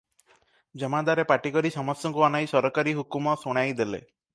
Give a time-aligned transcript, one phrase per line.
[0.83, 4.07] ଜମାଦାରେ ପାଟି କରି ସମସ୍ତଙ୍କୁ ଅନାଇ ସରକାରୀ ହୁକୁମ ଶୁଣାଇ ଦେଲେ।